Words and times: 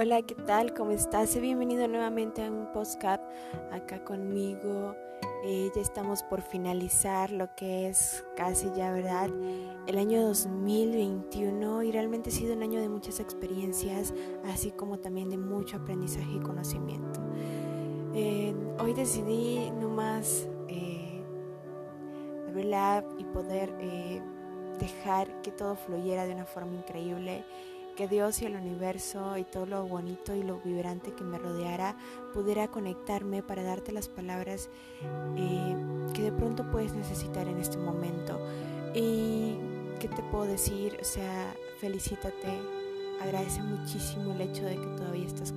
Hola, 0.00 0.22
¿qué 0.22 0.36
tal? 0.36 0.74
¿Cómo 0.74 0.92
estás? 0.92 1.34
Bienvenido 1.40 1.88
nuevamente 1.88 2.44
a 2.44 2.52
un 2.52 2.70
podcast 2.70 3.20
acá 3.72 4.04
conmigo. 4.04 4.94
Eh, 5.44 5.72
ya 5.74 5.82
estamos 5.82 6.22
por 6.22 6.40
finalizar 6.40 7.32
lo 7.32 7.52
que 7.56 7.88
es 7.88 8.24
casi 8.36 8.70
ya, 8.76 8.92
¿verdad? 8.92 9.28
El 9.88 9.98
año 9.98 10.22
2021 10.22 11.82
y 11.82 11.90
realmente 11.90 12.30
ha 12.30 12.32
sido 12.32 12.54
un 12.54 12.62
año 12.62 12.80
de 12.80 12.88
muchas 12.88 13.18
experiencias, 13.18 14.14
así 14.44 14.70
como 14.70 15.00
también 15.00 15.30
de 15.30 15.36
mucho 15.36 15.78
aprendizaje 15.78 16.30
y 16.32 16.40
conocimiento. 16.42 17.18
Eh, 18.14 18.54
hoy 18.78 18.94
decidí 18.94 19.68
nomás 19.72 20.48
eh, 20.68 21.24
hablar 22.46 23.04
y 23.18 23.24
poder 23.24 23.74
eh, 23.80 24.22
dejar 24.78 25.42
que 25.42 25.50
todo 25.50 25.74
fluyera 25.74 26.24
de 26.24 26.34
una 26.34 26.46
forma 26.46 26.76
increíble 26.76 27.44
que 27.98 28.06
Dios 28.06 28.40
y 28.42 28.46
el 28.46 28.54
universo 28.54 29.36
y 29.38 29.42
todo 29.42 29.66
lo 29.66 29.84
bonito 29.84 30.32
y 30.32 30.44
lo 30.44 30.60
vibrante 30.60 31.14
que 31.14 31.24
me 31.24 31.36
rodeara 31.36 31.96
pudiera 32.32 32.68
conectarme 32.68 33.42
para 33.42 33.64
darte 33.64 33.90
las 33.90 34.08
palabras 34.08 34.70
eh, 35.36 35.76
que 36.14 36.22
de 36.22 36.30
pronto 36.30 36.70
puedes 36.70 36.92
necesitar 36.92 37.48
en 37.48 37.58
este 37.58 37.76
momento. 37.76 38.38
¿Y 38.94 39.56
qué 39.98 40.06
te 40.06 40.22
puedo 40.30 40.44
decir? 40.44 40.96
O 41.02 41.04
sea, 41.04 41.52
felicítate, 41.80 42.60
agradece 43.20 43.62
muchísimo 43.62 44.32
el 44.32 44.42
hecho 44.42 44.64
de 44.64 44.76
que 44.76 44.86
todavía 44.96 45.26
estás 45.26 45.52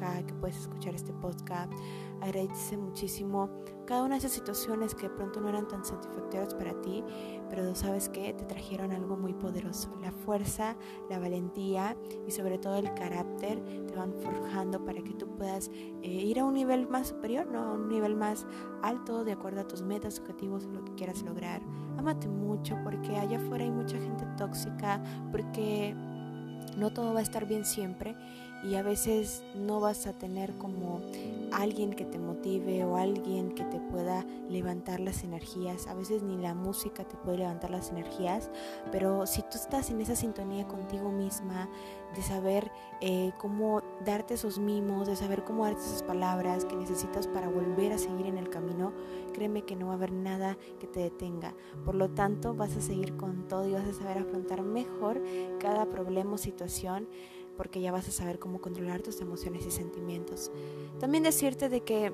acá, 0.00 0.26
que 0.26 0.34
puedes 0.34 0.56
escuchar 0.56 0.94
este 0.94 1.12
podcast. 1.12 1.72
Agradece 2.20 2.76
muchísimo 2.76 3.50
cada 3.86 4.02
una 4.02 4.14
de 4.14 4.18
esas 4.18 4.32
situaciones 4.32 4.94
que 4.94 5.08
de 5.08 5.14
pronto 5.14 5.40
no 5.40 5.48
eran 5.48 5.66
tan 5.66 5.84
satisfactorias 5.84 6.54
para 6.54 6.80
ti, 6.80 7.02
pero 7.48 7.74
sabes 7.74 8.08
que 8.08 8.32
te 8.34 8.44
trajeron 8.44 8.92
algo 8.92 9.16
muy 9.16 9.32
poderoso. 9.32 9.90
La 10.00 10.12
fuerza, 10.12 10.76
la 11.08 11.18
valentía 11.18 11.96
y 12.26 12.30
sobre 12.30 12.58
todo 12.58 12.76
el 12.76 12.92
carácter 12.94 13.60
te 13.86 13.96
van 13.96 14.12
forjando 14.14 14.84
para 14.84 15.02
que 15.02 15.14
tú 15.14 15.26
puedas 15.36 15.70
eh, 16.02 16.08
ir 16.08 16.38
a 16.40 16.44
un 16.44 16.54
nivel 16.54 16.88
más 16.88 17.08
superior, 17.08 17.46
¿no? 17.46 17.60
a 17.60 17.72
un 17.72 17.88
nivel 17.88 18.16
más 18.16 18.46
alto 18.82 19.24
de 19.24 19.32
acuerdo 19.32 19.62
a 19.62 19.68
tus 19.68 19.82
metas, 19.82 20.20
objetivos, 20.20 20.66
lo 20.66 20.84
que 20.84 20.94
quieras 20.94 21.22
lograr. 21.22 21.62
Ámate 21.98 22.28
mucho 22.28 22.78
porque 22.84 23.16
allá 23.16 23.38
afuera 23.38 23.64
hay 23.64 23.70
mucha 23.70 23.98
gente 23.98 24.24
tóxica, 24.36 25.02
porque 25.32 25.94
no 26.76 26.92
todo 26.92 27.12
va 27.12 27.20
a 27.20 27.22
estar 27.22 27.46
bien 27.46 27.64
siempre 27.64 28.16
y 28.62 28.74
a 28.74 28.82
veces 28.82 29.42
no 29.54 29.80
vas 29.80 30.06
a 30.06 30.12
tener 30.12 30.54
como 30.58 31.00
alguien 31.52 31.92
que 31.92 32.04
te 32.04 32.18
motive 32.18 32.84
o 32.84 32.96
alguien 32.96 33.52
que 33.52 33.64
te 33.64 33.80
pueda 33.80 34.24
levantar 34.48 35.00
las 35.00 35.24
energías. 35.24 35.86
A 35.86 35.94
veces 35.94 36.22
ni 36.22 36.36
la 36.36 36.54
música 36.54 37.04
te 37.04 37.16
puede 37.16 37.38
levantar 37.38 37.70
las 37.70 37.90
energías, 37.90 38.50
pero 38.92 39.26
si 39.26 39.42
tú 39.42 39.56
estás 39.56 39.90
en 39.90 40.00
esa 40.00 40.14
sintonía 40.14 40.66
contigo 40.66 41.10
misma, 41.10 41.68
de 42.14 42.22
saber 42.22 42.70
eh, 43.00 43.32
cómo 43.38 43.82
darte 44.04 44.34
esos 44.34 44.58
mimos, 44.58 45.06
de 45.06 45.16
saber 45.16 45.44
cómo 45.44 45.64
darte 45.64 45.80
esas 45.80 46.02
palabras 46.02 46.64
que 46.64 46.76
necesitas 46.76 47.28
para 47.28 47.48
volver 47.48 47.92
a 47.92 47.98
seguir 47.98 48.26
en 48.26 48.36
el 48.36 48.50
camino, 48.50 48.92
créeme 49.32 49.62
que 49.62 49.76
no 49.76 49.86
va 49.86 49.92
a 49.92 49.96
haber 49.96 50.12
nada 50.12 50.58
que 50.80 50.86
te 50.86 51.00
detenga. 51.00 51.54
Por 51.84 51.94
lo 51.94 52.10
tanto, 52.10 52.54
vas 52.54 52.76
a 52.76 52.80
seguir 52.80 53.16
con 53.16 53.46
todo 53.48 53.68
y 53.68 53.72
vas 53.72 53.86
a 53.86 53.94
saber 53.94 54.18
afrontar 54.18 54.62
mejor 54.62 55.22
cada 55.60 55.86
problema 55.86 56.34
o 56.34 56.38
situación 56.38 57.08
porque 57.56 57.80
ya 57.80 57.92
vas 57.92 58.08
a 58.08 58.12
saber 58.12 58.38
cómo 58.38 58.60
controlar 58.60 59.02
tus 59.02 59.20
emociones 59.20 59.66
y 59.66 59.70
sentimientos. 59.70 60.50
También 60.98 61.24
decirte 61.24 61.68
de 61.68 61.82
que 61.82 62.12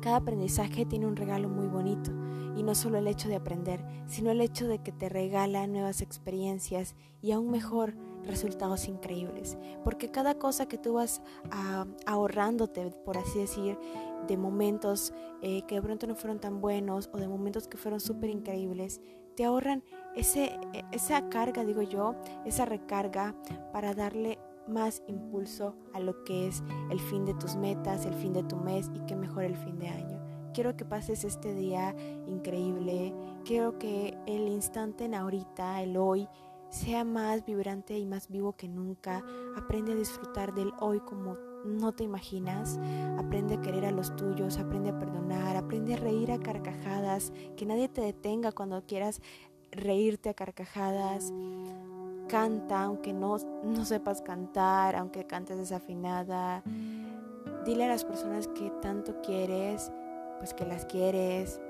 cada 0.00 0.16
aprendizaje 0.16 0.86
tiene 0.86 1.06
un 1.06 1.16
regalo 1.16 1.48
muy 1.48 1.66
bonito 1.66 2.10
y 2.56 2.62
no 2.62 2.74
solo 2.74 2.98
el 2.98 3.06
hecho 3.06 3.28
de 3.28 3.36
aprender, 3.36 3.84
sino 4.06 4.30
el 4.30 4.40
hecho 4.40 4.66
de 4.66 4.82
que 4.82 4.92
te 4.92 5.08
regala 5.08 5.66
nuevas 5.66 6.00
experiencias 6.00 6.94
y 7.20 7.32
aún 7.32 7.50
mejor 7.50 7.94
resultados 8.24 8.88
increíbles, 8.88 9.56
porque 9.84 10.10
cada 10.10 10.38
cosa 10.38 10.66
que 10.66 10.78
tú 10.78 10.94
vas 10.94 11.22
ahorrándote, 12.06 12.90
por 13.04 13.18
así 13.18 13.38
decir, 13.38 13.78
de 14.26 14.36
momentos 14.36 15.12
eh, 15.42 15.62
que 15.68 15.76
de 15.76 15.82
pronto 15.82 16.06
no 16.06 16.16
fueron 16.16 16.40
tan 16.40 16.60
buenos 16.60 17.08
o 17.12 17.18
de 17.18 17.28
momentos 17.28 17.68
que 17.68 17.76
fueron 17.76 18.00
súper 18.00 18.30
increíbles, 18.30 19.00
te 19.36 19.44
ahorran 19.44 19.84
ese, 20.14 20.58
e, 20.72 20.84
esa 20.92 21.28
carga, 21.28 21.64
digo 21.64 21.82
yo, 21.82 22.14
esa 22.44 22.64
recarga 22.64 23.34
para 23.72 23.94
darle 23.94 24.38
más 24.66 25.02
impulso 25.06 25.76
a 25.92 26.00
lo 26.00 26.24
que 26.24 26.48
es 26.48 26.62
el 26.90 26.98
fin 26.98 27.24
de 27.24 27.34
tus 27.34 27.54
metas, 27.56 28.04
el 28.04 28.14
fin 28.14 28.32
de 28.32 28.42
tu 28.42 28.56
mes 28.56 28.90
y 28.94 29.00
que 29.06 29.14
mejor 29.14 29.44
el 29.44 29.56
fin 29.56 29.78
de 29.78 29.88
año. 29.88 30.20
Quiero 30.52 30.76
que 30.76 30.84
pases 30.84 31.24
este 31.24 31.54
día 31.54 31.94
increíble, 32.26 33.14
quiero 33.44 33.78
que 33.78 34.16
el 34.26 34.48
instante 34.48 35.04
en 35.04 35.14
ahorita, 35.14 35.82
el 35.82 35.96
hoy, 35.96 36.28
sea 36.70 37.04
más 37.04 37.44
vibrante 37.44 37.98
y 37.98 38.06
más 38.06 38.28
vivo 38.28 38.54
que 38.56 38.68
nunca. 38.68 39.22
Aprende 39.56 39.92
a 39.92 39.96
disfrutar 39.96 40.54
del 40.54 40.72
hoy 40.80 41.00
como 41.00 41.36
no 41.66 41.92
te 41.92 42.04
imaginas. 42.04 42.78
Aprende 43.18 43.54
a 43.54 43.60
querer 43.60 43.84
a 43.86 43.90
los 43.90 44.14
tuyos, 44.16 44.58
aprende 44.58 44.90
a 44.90 44.98
perdonar, 44.98 45.56
aprende 45.56 45.94
a 45.94 45.96
reír 45.98 46.32
a 46.32 46.38
carcajadas, 46.38 47.32
que 47.56 47.66
nadie 47.66 47.88
te 47.88 48.00
detenga 48.00 48.52
cuando 48.52 48.84
quieras 48.86 49.20
reírte 49.70 50.30
a 50.30 50.34
carcajadas. 50.34 51.32
Canta, 52.28 52.82
aunque 52.82 53.12
no, 53.12 53.36
no 53.64 53.84
sepas 53.84 54.22
cantar, 54.22 54.96
aunque 54.96 55.26
cantes 55.26 55.58
desafinada. 55.58 56.62
Dile 57.64 57.84
a 57.84 57.88
las 57.88 58.04
personas 58.04 58.48
que 58.48 58.70
tanto 58.82 59.20
quieres, 59.22 59.92
pues 60.38 60.54
que 60.54 60.64
las 60.64 60.86
quieres. 60.86 61.60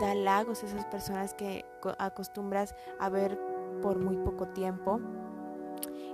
Da 0.00 0.12
halagos 0.12 0.62
a 0.62 0.66
esas 0.66 0.86
personas 0.86 1.34
que 1.34 1.66
acostumbras 1.98 2.74
a 2.98 3.10
ver 3.10 3.38
por 3.82 3.98
muy 3.98 4.16
poco 4.16 4.48
tiempo. 4.48 5.00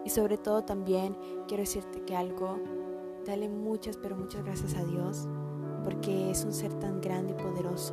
Y 0.05 0.11
sobre 0.11 0.39
todo 0.39 0.63
también 0.63 1.17
quiero 1.47 1.63
decirte 1.63 2.03
que 2.03 2.17
algo 2.17 2.59
Dale 3.29 3.51
muchas, 3.51 3.99
pero 3.99 4.17
muchas 4.17 4.43
gracias 4.43 4.75
a 4.75 4.85
Dios, 4.85 5.29
porque 5.85 6.31
es 6.31 6.47
un 6.47 6.53
ser 6.55 6.73
tan 6.73 7.03
grande 7.03 7.33
y 7.33 7.43
poderoso 7.43 7.93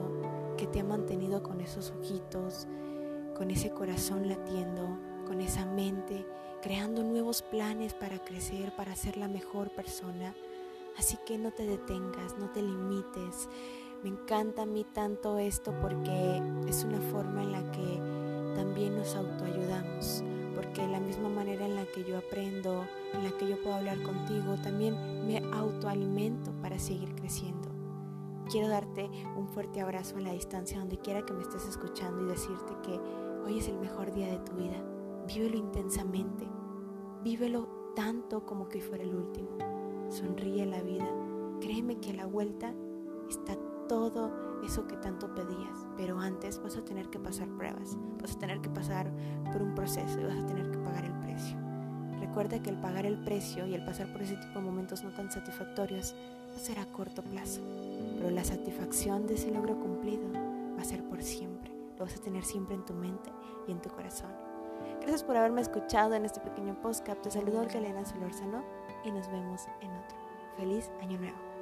que 0.55 0.65
te 0.65 0.79
ha 0.79 0.83
mantenido 0.85 1.43
con 1.43 1.59
esos 1.59 1.91
ojitos, 1.91 2.69
con 3.35 3.51
ese 3.51 3.69
corazón 3.71 4.29
latiendo, 4.29 4.97
con 5.27 5.41
esa 5.41 5.65
mente, 5.65 6.25
creando 6.61 7.03
nuevos 7.03 7.41
planes 7.41 7.93
para 7.93 8.23
crecer, 8.23 8.73
para 8.77 8.95
ser 8.95 9.17
la 9.17 9.27
mejor 9.27 9.71
persona. 9.71 10.33
Así 10.97 11.17
que 11.25 11.37
no 11.37 11.51
te 11.51 11.65
detengas, 11.67 12.37
no 12.39 12.49
te 12.51 12.61
limites. 12.61 13.49
Me 14.03 14.11
encanta 14.11 14.61
a 14.61 14.65
mí 14.65 14.85
tanto 14.93 15.37
esto 15.37 15.73
porque 15.81 16.41
es 16.65 16.85
una 16.85 17.01
forma 17.11 17.43
en 17.43 17.51
la 17.51 17.71
que 17.73 17.99
también 18.55 18.95
nos 18.95 19.13
autoayudamos 19.15 20.23
porque 20.55 20.87
la 20.87 20.99
misma 20.99 21.29
manera 21.29 21.65
en 21.65 21.75
la 21.75 21.85
que 21.85 22.03
yo 22.03 22.17
aprendo, 22.17 22.85
en 23.13 23.23
la 23.23 23.31
que 23.37 23.47
yo 23.47 23.61
puedo 23.61 23.75
hablar 23.75 24.01
contigo, 24.01 24.55
también 24.63 24.95
me 25.27 25.37
autoalimento 25.53 26.51
para 26.61 26.79
seguir 26.79 27.13
creciendo. 27.15 27.69
Quiero 28.49 28.69
darte 28.69 29.09
un 29.35 29.47
fuerte 29.49 29.81
abrazo 29.81 30.17
a 30.17 30.21
la 30.21 30.33
distancia 30.33 30.79
donde 30.79 30.99
quiera 30.99 31.25
que 31.25 31.33
me 31.33 31.41
estés 31.41 31.67
escuchando 31.67 32.23
y 32.23 32.29
decirte 32.29 32.73
que 32.83 32.99
hoy 33.45 33.59
es 33.59 33.67
el 33.67 33.77
mejor 33.79 34.13
día 34.13 34.27
de 34.27 34.39
tu 34.39 34.53
vida. 34.53 34.81
Vívelo 35.27 35.57
intensamente, 35.57 36.47
vívelo 37.23 37.93
tanto 37.95 38.45
como 38.45 38.69
que 38.69 38.81
fuera 38.81 39.03
el 39.03 39.15
último. 39.15 39.57
Sonríe 40.09 40.65
la 40.65 40.81
vida, 40.81 41.09
créeme 41.59 41.97
que 41.97 42.13
la 42.13 42.27
vuelta 42.27 42.73
está 43.29 43.57
todo 43.87 44.31
eso 44.63 44.87
que 44.87 44.97
tanto 44.97 45.33
pedías, 45.33 45.85
pero 45.97 46.19
antes 46.19 46.61
vas 46.61 46.77
a 46.77 46.83
tener 46.83 47.09
que 47.09 47.19
pasar 47.19 47.47
pruebas, 47.49 47.97
vas 48.21 48.35
a 48.35 48.39
tener 48.39 48.61
que 48.61 48.69
pasar 48.69 49.11
por 49.51 49.61
un 49.61 49.75
proceso 49.75 50.19
y 50.19 50.23
vas 50.23 50.37
a 50.37 50.45
tener 50.45 50.71
que 50.71 50.77
pagar 50.79 51.05
el 51.05 51.13
precio. 51.19 51.57
Recuerda 52.19 52.61
que 52.61 52.69
el 52.69 52.77
pagar 52.77 53.05
el 53.05 53.17
precio 53.23 53.67
y 53.67 53.73
el 53.73 53.85
pasar 53.85 54.11
por 54.11 54.21
ese 54.21 54.35
tipo 54.37 54.59
de 54.59 54.65
momentos 54.65 55.03
no 55.03 55.11
tan 55.11 55.31
satisfactorios 55.31 56.15
va 56.51 56.55
a 56.55 56.59
ser 56.59 56.79
a 56.79 56.85
corto 56.85 57.21
plazo, 57.23 57.61
pero 58.17 58.31
la 58.31 58.43
satisfacción 58.43 59.27
de 59.27 59.35
ese 59.35 59.51
logro 59.51 59.79
cumplido 59.79 60.27
va 60.77 60.81
a 60.81 60.85
ser 60.85 61.03
por 61.03 61.21
siempre, 61.21 61.71
lo 61.97 62.05
vas 62.05 62.15
a 62.15 62.21
tener 62.21 62.43
siempre 62.43 62.75
en 62.75 62.85
tu 62.85 62.93
mente 62.93 63.31
y 63.67 63.71
en 63.71 63.81
tu 63.81 63.89
corazón. 63.89 64.31
Gracias 64.99 65.23
por 65.23 65.37
haberme 65.37 65.61
escuchado 65.61 66.15
en 66.15 66.25
este 66.25 66.39
pequeño 66.39 66.79
podcast. 66.81 67.21
Te 67.21 67.31
saludo 67.31 67.65
Galena 67.71 68.05
Solórzano 68.05 68.63
y 69.03 69.11
nos 69.11 69.27
vemos 69.27 69.61
en 69.81 69.91
otro. 69.91 70.17
Feliz 70.57 70.89
Año 71.01 71.19
Nuevo. 71.19 71.54